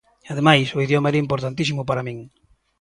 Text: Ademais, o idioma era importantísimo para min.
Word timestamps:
Ademais, 0.33 0.67
o 0.77 0.83
idioma 0.87 1.09
era 1.11 1.23
importantísimo 1.25 1.81
para 1.89 2.05
min. 2.07 2.17